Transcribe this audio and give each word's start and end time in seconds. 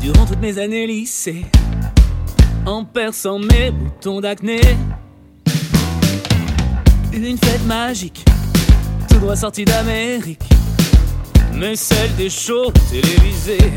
durant 0.00 0.24
toutes 0.24 0.40
mes 0.40 0.56
années 0.58 0.86
lycée, 0.86 1.44
en 2.64 2.84
perçant 2.84 3.40
mes 3.40 3.72
boutons 3.72 4.20
d'acné. 4.20 4.60
Une 7.12 7.36
fête 7.38 7.66
magique, 7.66 8.24
tout 9.08 9.18
droit 9.18 9.34
sorti 9.34 9.64
d'Amérique, 9.64 10.48
mais 11.54 11.74
celle 11.74 12.14
des 12.14 12.30
shows 12.30 12.70
télévisés. 12.88 13.72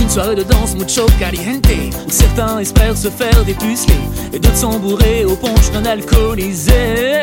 Une 0.00 0.08
soirée 0.08 0.34
de 0.34 0.42
danse 0.42 0.74
mucho 0.74 1.06
caliente, 1.20 1.68
où 2.08 2.10
certains 2.10 2.58
espèrent 2.58 2.96
se 2.96 3.08
faire 3.08 3.44
dépuceler, 3.44 3.94
et 4.32 4.40
d'autres 4.40 4.56
sont 4.56 4.80
bourrés 4.80 5.24
au 5.24 5.36
punch 5.36 5.70
non 5.72 5.84
alcoolisé. 5.84 7.22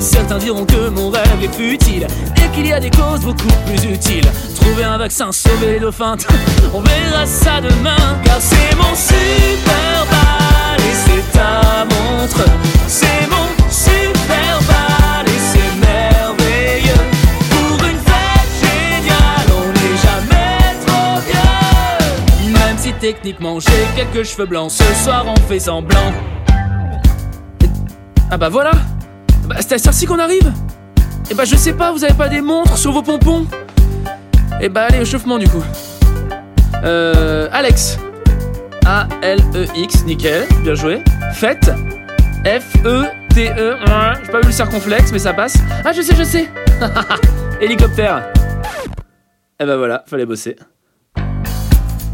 Certains 0.00 0.38
diront 0.38 0.64
que 0.64 0.88
mon 0.88 1.10
rêve 1.10 1.44
est 1.44 1.54
futile 1.54 2.06
et 2.36 2.54
qu'il 2.54 2.66
y 2.66 2.72
a 2.72 2.80
des 2.80 2.90
causes 2.90 3.20
beaucoup 3.20 3.52
plus 3.66 3.84
utiles. 3.84 4.26
Trouver 4.54 4.84
un 4.84 4.96
vaccin, 4.96 5.30
sauver 5.30 5.72
les 5.72 5.78
dauphins, 5.80 6.16
on 6.74 6.80
verra 6.80 7.26
ça 7.26 7.60
demain. 7.60 8.18
Car 8.24 8.38
c'est 8.40 8.76
mon 8.76 8.94
super 8.94 10.06
bal 10.10 10.78
et 10.78 10.94
c'est 10.94 11.38
ta 11.38 11.84
montre. 11.84 12.44
C'est 12.88 13.28
mon 13.28 13.70
super 13.70 14.58
bal 14.66 15.26
et 15.26 15.38
c'est 15.52 15.78
merveilleux. 15.86 17.04
Pour 17.50 17.86
une 17.86 17.98
fête 17.98 18.50
géniale, 18.62 19.48
on 19.54 19.68
n'est 19.68 19.98
jamais 20.02 20.86
trop 20.86 21.20
vieux. 22.46 22.52
Même 22.54 22.78
si 22.78 22.94
techniquement 22.94 23.60
j'ai 23.60 23.86
quelques 23.94 24.26
cheveux 24.26 24.46
blancs, 24.46 24.70
ce 24.70 25.04
soir 25.04 25.26
on 25.26 25.36
fait 25.46 25.60
semblant. 25.60 26.12
Ah 28.30 28.38
bah 28.38 28.48
voilà 28.48 28.72
bah, 29.50 29.56
c'est 29.60 29.74
à 29.74 29.92
cette 29.92 30.08
qu'on 30.08 30.20
arrive 30.20 30.52
Eh 31.28 31.34
bah, 31.34 31.44
je 31.44 31.56
sais 31.56 31.72
pas, 31.72 31.90
vous 31.90 32.04
avez 32.04 32.14
pas 32.14 32.28
des 32.28 32.40
montres 32.40 32.78
sur 32.78 32.92
vos 32.92 33.02
pompons? 33.02 33.46
Eh 34.60 34.68
bah, 34.68 34.86
allez, 34.88 34.98
échauffement 34.98 35.38
du 35.38 35.48
coup. 35.48 35.62
Euh. 36.84 37.48
Alex. 37.50 37.98
A-L-E-X, 38.86 40.04
nickel, 40.04 40.46
bien 40.62 40.74
joué. 40.74 41.02
Fête. 41.32 41.68
F-E-T-E. 42.44 43.76
J'ai 44.24 44.32
pas 44.32 44.40
vu 44.40 44.46
le 44.46 44.52
circonflexe, 44.52 45.10
mais 45.12 45.18
ça 45.18 45.32
passe. 45.34 45.56
Ah, 45.84 45.92
je 45.92 46.02
sais, 46.02 46.14
je 46.14 46.22
sais 46.22 46.48
Hélicoptère. 47.60 48.32
Eh 49.58 49.66
bah 49.66 49.76
voilà, 49.76 50.04
fallait 50.06 50.26
bosser. 50.26 50.56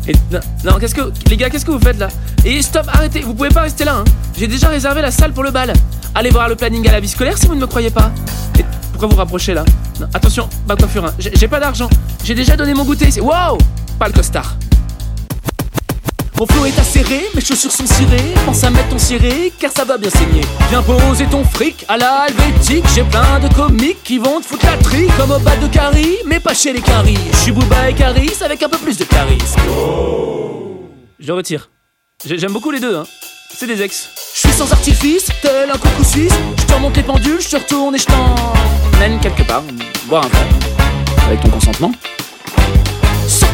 Et, 0.09 0.13
non, 0.33 0.41
non 0.65 0.79
qu'est-ce 0.79 0.95
que. 0.95 1.13
Les 1.29 1.37
gars, 1.37 1.51
qu'est-ce 1.51 1.67
que 1.67 1.71
vous 1.71 1.81
faites 1.81 1.99
là? 1.99 2.09
Et 2.45 2.63
stop, 2.63 2.87
arrêtez, 2.89 3.21
vous 3.21 3.35
pouvez 3.35 3.51
pas 3.51 3.61
rester 3.63 3.85
là, 3.85 3.97
hein. 3.99 4.05
J'ai 4.37 4.47
déjà 4.47 4.69
réservé 4.69 5.03
la 5.03 5.11
salle 5.11 5.33
pour 5.33 5.45
le 5.45 5.51
bal. 5.51 5.73
Allez 6.19 6.31
voir 6.31 6.49
le 6.49 6.57
planning 6.57 6.89
à 6.89 6.93
la 6.93 7.01
vie 7.01 7.11
scolaire 7.11 7.37
si 7.37 7.47
vous 7.47 7.55
ne 7.55 7.61
me 7.61 7.67
croyez 7.67 7.91
pas. 7.91 8.11
Et 8.59 8.65
pourquoi 8.91 9.07
vous 9.07 9.17
rapprochez 9.17 9.53
là? 9.53 9.67
Attention, 10.15 10.49
pas 10.67 10.75
coiffure, 10.75 11.05
hein. 11.05 11.15
j'ai 11.19 11.47
pas 11.47 11.61
d'argent. 11.61 11.91
J'ai 12.25 12.35
déjà 12.35 12.57
donné 12.57 12.73
mon 12.73 12.85
goûter. 12.85 13.21
Wow 13.21 13.59
Pas 13.99 14.07
le 14.07 14.15
costard. 14.15 14.57
Mon 16.39 16.47
flot 16.47 16.65
est 16.65 16.79
acéré, 16.79 17.21
mes 17.35 17.43
chaussures 17.43 17.71
sont 17.71 17.85
cirées. 17.85 18.33
Pense 18.47 18.65
à 18.65 18.71
mettre 18.71 18.89
ton 18.89 18.99
ciré, 18.99 19.53
car 19.59 19.71
ça 19.71 19.85
va 19.85 19.99
bien 19.99 20.09
saigner. 20.09 20.41
Viens 20.71 20.83
poser 20.83 21.27
ton 21.27 21.45
fric 21.45 21.85
à 21.87 21.99
la 21.99 22.29
helvétique. 22.29 22.87
J'ai 22.95 23.05
plein 23.05 23.39
de 23.39 23.53
comiques 23.55 24.03
qui 24.03 24.17
vont 24.17 24.41
te 24.41 24.47
foutre 24.47 24.65
la. 24.65 25.09
Comme 25.19 25.33
au 25.33 25.39
bas 25.39 25.57
de 25.57 25.67
Carrie, 25.67 26.17
mais 26.25 26.41
pas 26.41 26.55
chez 26.55 26.73
les 26.73 26.81
caries. 26.81 27.19
Je 27.33 27.37
suis 27.37 27.53
Booba 27.53 27.91
et 27.91 27.95
Caris 27.95 28.33
avec 28.43 28.63
un 28.63 28.71
peu 28.71 28.79
plus 28.79 28.97
de 28.97 29.05
charisme. 29.05 29.61
Je 31.19 31.33
retire. 31.33 31.69
J'aime 32.25 32.53
beaucoup 32.53 32.71
les 32.71 32.81
deux, 32.81 32.97
hein. 32.97 33.05
C'est 33.59 33.67
des 33.67 33.81
ex. 33.81 34.11
Je 34.35 34.41
suis 34.41 34.53
sans 34.53 34.71
artifice, 34.71 35.29
tel 35.41 35.71
un 35.71 35.79
coucou 35.79 36.05
suisse. 36.05 36.35
Je 36.59 36.65
te 36.67 36.75
remonte 36.75 36.95
les 36.95 37.03
pendules, 37.03 37.41
je 37.41 37.49
te 37.49 37.57
retourne 37.57 37.95
et 37.95 37.99
je 37.99 38.05
t'emmène 38.05 39.19
quelque 39.19 39.45
part, 39.45 39.63
boire 40.05 40.27
un 40.27 40.29
verre. 40.29 41.27
Avec 41.27 41.41
ton 41.41 41.49
consentement. 41.49 41.93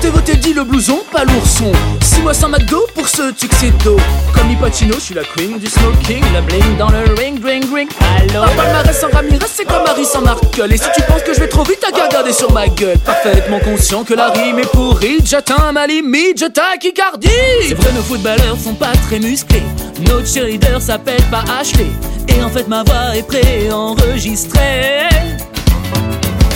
Sortez 0.03 0.19
vos 0.19 0.25
teddy, 0.25 0.53
le 0.53 0.65
blouson, 0.65 0.99
pas 1.13 1.23
l'ourson. 1.23 1.71
Six 2.03 2.23
mois 2.23 2.35
sans 2.35 2.49
McDo 2.49 2.85
pour 2.93 3.07
ce 3.07 3.31
tuxedo. 3.31 3.97
Comme 4.35 4.51
Ipatino, 4.51 4.95
je 4.95 5.01
suis 5.01 5.15
la 5.15 5.23
queen 5.23 5.61
du 5.61 5.67
smoking. 5.69 6.25
La 6.33 6.41
bling 6.41 6.77
dans 6.77 6.91
le 6.91 7.05
ring, 7.17 7.41
ring, 7.45 7.65
ring. 7.73 7.89
Alors, 8.19 8.47
un 8.47 8.57
palmarès 8.57 8.99
sans 8.99 9.11
Ramirez, 9.12 9.47
c'est 9.49 9.65
comme 9.65 9.85
Harry 9.87 10.05
sans 10.05 10.23
Markel. 10.23 10.73
Et 10.73 10.77
si 10.77 10.89
tu 10.97 11.03
penses 11.03 11.23
que 11.23 11.33
je 11.33 11.39
vais 11.39 11.47
trop 11.47 11.62
vite, 11.62 11.79
t'as 11.81 11.93
qu'à 11.93 12.07
regarder 12.07 12.33
sur 12.33 12.51
ma 12.51 12.67
gueule. 12.67 12.99
Parfaitement 12.99 13.61
conscient 13.61 14.03
que 14.03 14.15
la 14.15 14.31
rime 14.31 14.59
est 14.59 14.73
pourrie. 14.73 15.19
J'atteins 15.25 15.71
ma 15.71 15.87
limite, 15.87 16.41
je 16.41 16.47
tachycardie. 16.47 17.29
C'est 17.69 17.75
vrai, 17.75 17.93
nos 17.93 18.03
footballeurs 18.03 18.59
sont 18.59 18.75
pas 18.75 18.93
très 19.07 19.21
musclés. 19.21 19.62
Notre 20.09 20.27
cheerleader 20.27 20.83
s'appelle 20.83 21.23
pas 21.31 21.45
Ashley. 21.61 21.87
Et 22.27 22.43
en 22.43 22.49
fait, 22.49 22.67
ma 22.67 22.83
voix 22.83 23.15
est 23.15 23.23
préenregistrée. 23.23 25.11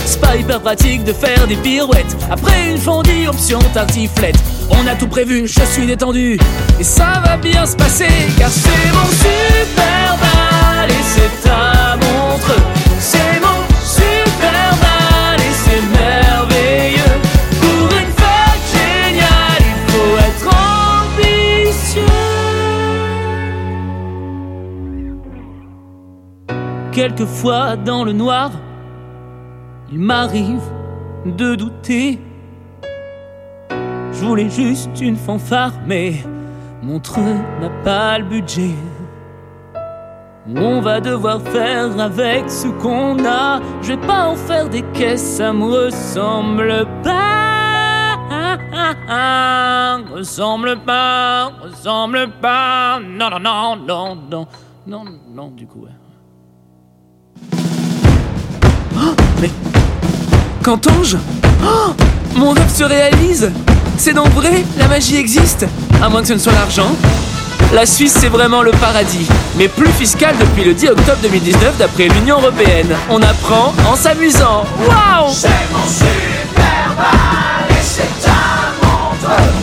C'est 0.07 0.21
pas 0.21 0.37
hyper 0.37 0.61
pratique 0.61 1.03
de 1.03 1.11
faire 1.11 1.45
des 1.47 1.57
pirouettes. 1.57 2.15
Après 2.31 2.69
une 2.69 2.77
fondue, 2.77 3.27
option 3.27 3.59
tartiflette. 3.73 4.37
On 4.69 4.87
a 4.87 4.95
tout 4.95 5.09
prévu, 5.09 5.45
je 5.47 5.61
suis 5.65 5.85
détendu. 5.85 6.39
Et 6.79 6.83
ça 6.83 7.21
va 7.25 7.35
bien 7.35 7.65
se 7.65 7.75
passer, 7.75 8.07
car 8.37 8.49
c'est 8.49 8.91
mon 8.93 9.05
super 9.05 10.15
bal 10.21 10.89
et 10.89 11.03
c'est 11.03 11.41
ta 11.43 11.97
montre. 11.97 12.55
C'est 12.99 13.41
mon 13.41 13.59
super 13.83 14.77
bal 14.81 15.41
et 15.41 15.53
c'est 15.65 15.81
merveilleux. 15.99 17.19
Pour 17.59 17.91
une 17.91 18.13
fête 18.21 18.63
géniale, 18.71 19.61
il 19.61 19.79
faut 19.91 20.15
être 20.29 20.47
ambitieux. 21.17 22.13
Quelquefois 26.93 27.75
dans 27.75 28.05
le 28.05 28.13
noir 28.13 28.51
il 29.91 29.99
m'arrive 29.99 30.61
de 31.25 31.55
douter. 31.55 32.19
Je 33.69 34.25
voulais 34.25 34.49
juste 34.49 34.99
une 35.01 35.15
fanfare, 35.15 35.73
mais 35.85 36.23
mon 36.81 36.99
train 36.99 37.35
n'a 37.61 37.69
pas 37.83 38.17
le 38.17 38.25
budget. 38.25 38.75
On 40.55 40.81
va 40.81 41.01
devoir 41.01 41.41
faire 41.41 41.99
avec 41.99 42.49
ce 42.49 42.67
qu'on 42.67 43.23
a. 43.25 43.59
Je 43.81 43.89
vais 43.89 44.07
pas 44.07 44.27
en 44.29 44.35
faire 44.35 44.69
des 44.69 44.81
caisses, 44.93 45.37
ça 45.37 45.51
me 45.51 45.65
ressemble 45.65 46.87
pas. 47.03 47.47
Ressemble 50.17 50.79
pas, 50.79 51.51
ressemble 51.61 52.29
pas. 52.41 52.99
Non, 52.99 53.29
non, 53.29 53.39
non, 53.39 53.75
non, 53.75 54.17
non, 54.31 54.47
non, 54.87 55.03
non, 55.29 55.51
du 55.51 55.67
coup, 55.67 55.81
ouais. 55.81 55.91
Oh, 58.95 59.13
mais 59.39 59.49
Qu'entends-je 60.67 61.15
oh, 61.63 61.93
Mon 62.35 62.49
rêve 62.51 62.69
se 62.69 62.83
réalise 62.83 63.49
C'est 63.97 64.11
donc 64.11 64.27
vrai 64.33 64.65
La 64.77 64.89
magie 64.89 65.15
existe 65.15 65.65
À 66.03 66.09
moins 66.09 66.19
que 66.19 66.27
ce 66.27 66.33
ne 66.33 66.39
soit 66.39 66.51
l'argent. 66.51 66.93
La 67.71 67.85
Suisse, 67.85 68.17
c'est 68.19 68.27
vraiment 68.27 68.61
le 68.63 68.71
paradis, 68.71 69.25
mais 69.55 69.69
plus 69.69 69.93
fiscal 69.93 70.35
depuis 70.37 70.65
le 70.65 70.73
10 70.73 70.89
octobre 70.89 71.19
2019 71.21 71.77
d'après 71.77 72.09
l'Union 72.09 72.41
Européenne. 72.41 72.93
On 73.09 73.21
apprend 73.21 73.73
en 73.89 73.95
s'amusant. 73.95 74.65
Waouh 74.85 75.31
C'est 75.33 75.47
mon 75.71 75.87
super 75.87 76.97
et 77.69 77.81
c'est 77.81 78.21
ta 78.21 78.85
montre. 78.85 79.56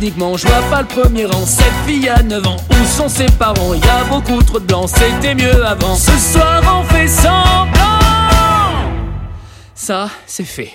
Je 0.00 0.46
vois 0.46 0.62
pas 0.70 0.80
le 0.80 0.88
premier 0.88 1.26
rang, 1.26 1.44
cette 1.44 1.66
fille 1.86 2.08
a 2.08 2.22
9 2.22 2.46
ans, 2.46 2.56
où 2.70 2.86
sont 2.86 3.08
ses 3.08 3.26
parents? 3.26 3.74
Y 3.74 3.88
a 3.88 4.04
beaucoup 4.04 4.42
trop 4.42 4.58
de 4.58 4.64
blancs, 4.64 4.88
c'était 4.88 5.34
mieux 5.34 5.64
avant. 5.64 5.94
Ce 5.94 6.12
soir 6.12 6.62
on 6.80 6.84
fait 6.84 7.06
semblant, 7.06 7.98
ça 9.74 10.08
c'est 10.26 10.44
fait. 10.44 10.72